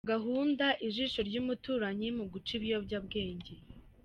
Gahunda 0.11 0.65
Ijisho 0.87 1.19
ry’umuturanyi 1.29 2.07
mu 2.17 2.25
guca 2.31 2.51
ibiyobyabwenge 2.57 3.53